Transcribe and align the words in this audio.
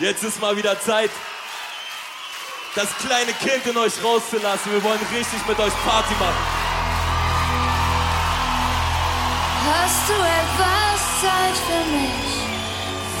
Jetzt 0.00 0.22
ist 0.22 0.40
mal 0.40 0.56
wieder 0.56 0.80
Zeit, 0.80 1.10
das 2.76 2.86
kleine 2.98 3.32
Kind 3.32 3.66
in 3.66 3.76
euch 3.76 3.94
rauszulassen. 4.02 4.70
Wir 4.70 4.84
wollen 4.84 5.00
richtig 5.12 5.44
mit 5.48 5.58
euch 5.58 5.72
Party 5.84 6.14
machen. 6.14 6.44
Hast 9.66 10.08
du 10.08 10.14
etwas 10.14 11.20
Zeit 11.20 11.56
für 11.66 11.84
mich? 11.90 12.30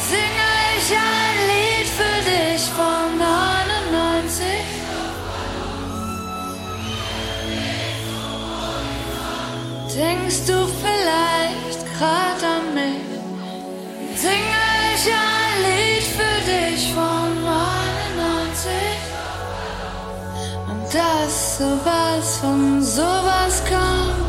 Singe 0.08 0.48
ich 0.78 0.88
ein 0.96 1.36
Lied 1.48 1.88
für 1.88 2.18
dich 2.30 2.62
von 2.70 3.18
99? 3.18 4.44
Denkst 9.96 10.46
du 10.46 10.68
vielleicht 10.80 10.97
dass 20.92 21.58
sowas 21.58 22.38
von 22.38 22.82
sowas 22.82 23.62
kommt. 23.68 24.27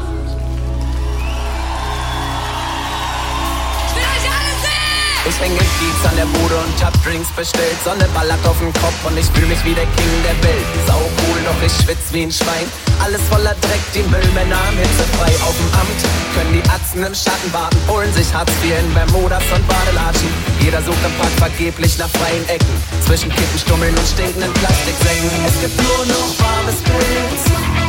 Ich 5.29 5.39
häng 5.39 5.51
im 5.51 5.69
Kiez 5.77 6.01
an 6.09 6.15
der 6.17 6.25
Bude 6.25 6.57
und 6.57 6.83
hab 6.83 6.93
Drinks 7.05 7.29
bestellt. 7.37 7.77
Sonne 7.85 8.09
ballert 8.17 8.41
auf 8.49 8.57
den 8.57 8.73
Kopf 8.73 8.97
und 9.05 9.15
ich 9.15 9.27
fühl 9.29 9.45
mich 9.45 9.63
wie 9.63 9.75
der 9.77 9.85
King 9.85 10.13
der 10.25 10.33
Welt. 10.41 10.65
Sau 10.87 10.97
cool, 10.97 11.37
doch 11.45 11.61
ich 11.61 11.71
schwitz 11.85 12.09
wie 12.09 12.23
ein 12.23 12.31
Schwein. 12.31 12.65
Alles 12.97 13.21
voller 13.29 13.53
Dreck, 13.61 13.83
die 13.93 14.01
Müllmänner 14.09 14.57
am 14.57 14.73
Hitzefrei. 14.73 15.29
Auf 15.45 15.53
dem 15.53 15.69
Amt 15.77 16.01
können 16.33 16.53
die 16.57 16.65
Atzen 16.73 17.05
im 17.05 17.13
Schatten 17.13 17.53
warten. 17.53 17.77
Holen 17.85 18.11
sich 18.11 18.33
Hartz 18.33 18.49
IV 18.65 18.73
in 18.73 18.89
Bermudas 18.97 19.45
und 19.53 19.61
Badelatschen. 19.69 20.33
Jeder 20.65 20.81
sucht 20.81 21.03
im 21.05 21.13
Park 21.21 21.33
vergeblich 21.37 21.93
nach 21.99 22.09
freien 22.09 22.49
Ecken. 22.49 22.73
Zwischen 23.05 23.29
Kippenstummeln 23.29 23.93
und 23.93 24.07
stinkenden 24.09 24.53
Plastiksäcken. 24.57 25.29
Es 25.45 25.61
gibt 25.61 25.77
nur 25.77 26.09
noch 26.09 26.29
warmes 26.41 26.81
Pilz. 26.81 27.41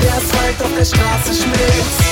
Der 0.04 0.12
Asphalt 0.12 0.60
auf 0.60 0.72
der 0.76 0.84
Straße 0.84 1.32
schmilzt. 1.32 2.09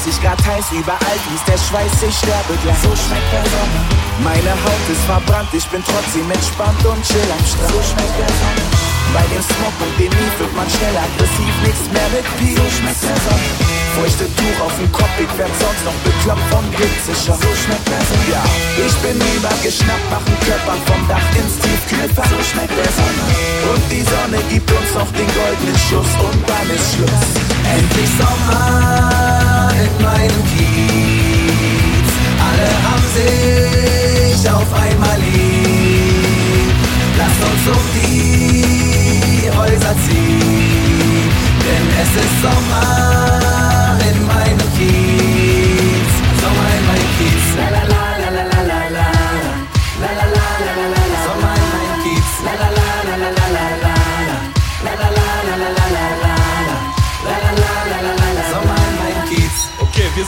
30 0.00 0.22
Grad 0.22 0.40
heiß, 0.46 0.72
überall 0.72 1.18
fließt 1.28 1.44
der 1.44 1.60
Schweiß, 1.60 1.92
ich 2.08 2.16
sterbe 2.16 2.56
gleich. 2.64 2.80
So 2.80 2.88
schmeckt 2.96 3.28
der 3.36 3.44
Sommer. 3.52 3.84
Meine 4.24 4.56
Haut 4.64 4.84
ist 4.88 5.04
verbrannt, 5.04 5.52
ich 5.52 5.66
bin 5.68 5.84
trotzdem 5.84 6.24
entspannt 6.24 6.80
und 6.88 7.04
chill 7.04 7.28
am 7.28 7.44
Strand. 7.44 7.68
So 7.68 7.80
schmeckt 7.84 8.16
der 8.16 8.32
Sommer. 8.32 8.64
Bei 9.12 9.24
dem 9.28 9.44
Smog 9.44 9.76
und 9.84 9.92
dem 10.00 10.08
Mief 10.16 10.34
wird 10.40 10.54
man 10.56 10.64
schnell 10.72 10.96
aggressiv, 10.96 11.52
nichts 11.68 11.84
mehr 11.92 12.08
mit 12.16 12.24
Pief. 12.40 12.56
So 12.56 12.64
schmeckt 12.80 13.02
der 13.04 13.18
Sommer. 13.28 13.52
Feuchte 13.92 14.24
Tuch 14.40 14.58
auf 14.64 14.72
dem 14.80 14.88
Kopf, 14.88 15.14
ich 15.20 15.32
werd 15.36 15.52
sonst 15.60 15.84
noch 15.84 15.98
bekloppt 16.00 16.48
vom 16.48 16.64
Blitzeschock. 16.72 17.36
So 17.36 17.52
schmeckt 17.60 17.84
der 17.92 18.00
Sommer. 18.08 18.28
Ja, 18.32 18.44
ich 18.80 18.96
bin 19.04 19.20
übergeschnappt, 19.20 20.06
machen 20.08 20.32
Körper 20.48 20.80
vom 20.88 21.00
Dach 21.12 21.28
ins 21.36 21.60
Tiefkühlfach. 21.60 22.24
So 22.24 22.40
schmeckt 22.40 22.72
der 22.72 22.88
Sommer. 22.88 23.28
Und 23.68 23.84
die 23.92 24.00
Sonne 24.08 24.40
gibt 24.48 24.70
uns 24.72 24.96
noch 24.96 25.12
den 25.12 25.28
goldenen 25.28 25.76
Schuss 25.76 26.08
und 26.24 26.40
dann 26.48 26.68
ist 26.72 26.88
Schluss. 26.96 27.24
Endlich 27.68 28.10
Sommer 28.16 29.39
in 29.80 30.02
meinem 30.02 31.39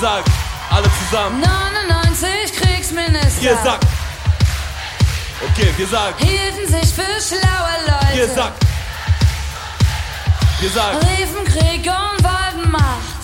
Sagen 0.03 0.33
alle 0.69 0.89
zusammen. 0.99 1.41
99 1.41 2.53
Kriegsminister 2.61 3.41
Ihr 3.41 3.57
sagt. 3.63 3.87
Okay, 5.49 5.73
wir 5.77 5.87
sagen. 5.87 6.15
hielten 6.19 6.67
sich 6.67 6.93
für 6.93 7.21
schlaue 7.21 7.77
Leute. 7.87 8.19
Ihr 8.19 8.29
sagt. 8.29 8.65
Wir 10.59 10.71
sagen. 10.71 10.99
riefen 10.99 11.45
Krieg 11.45 11.87
und 11.87 12.25
wollten 12.25 12.69
Macht. 12.73 13.23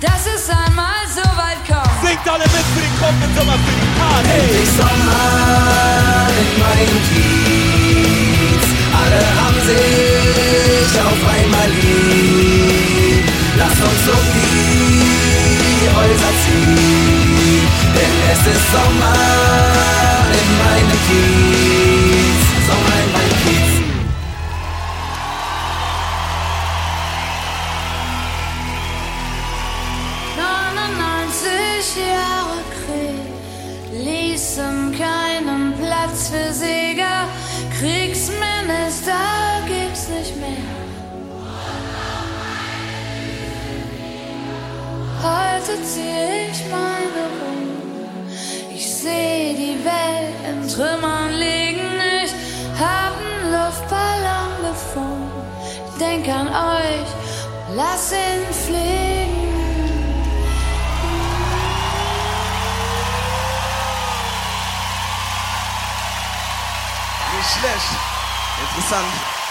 Dass 0.00 0.26
es 0.34 0.48
einmal 0.48 1.04
so 1.14 1.20
weit 1.36 1.58
kommt. 1.66 2.08
Singt 2.08 2.26
alle 2.26 2.44
mit 2.44 2.50
für 2.52 2.80
den 2.80 3.00
kommenden 3.00 3.36
Sommer 3.36 3.52
für 3.52 3.70
die 3.70 4.00
Party. 4.00 4.30
Endlich 4.30 4.70
Sommer 4.70 6.28
in 6.40 6.58
meinem 6.58 7.02
Kiez. 7.10 7.41
Sommer 18.72 19.16
in 20.40 20.48
meinem 20.62 20.98
Kiez. 21.06 22.40
Sommer 22.68 22.96
in 23.04 23.10
meinem 23.12 23.38
Kiez. 23.44 23.72
Jahre 31.94 32.62
Krieg 32.86 33.32
ließen 34.02 34.76
keinen 34.96 35.74
Platz 35.74 36.30
für 36.30 36.52
Sieger. 36.52 37.28
Kriegsminister 37.78 39.12
gibt's 39.66 40.08
nicht 40.08 40.36
mehr. 40.36 40.70
Heute 45.22 45.82
zieh 45.84 46.21
Trümmern 50.74 51.32
liegen. 51.34 52.00
Ich 52.24 52.32
hab 52.80 53.12
Luftballon 53.52 54.70
gefunden. 54.70 55.30
Denk 56.00 56.26
an 56.28 56.48
euch, 56.48 57.08
lass 57.76 58.12
ihn 58.12 58.54
fliegen. 58.64 59.02
Nicht 67.36 67.50
schlecht. 67.50 68.00
Interessant. 68.62 69.41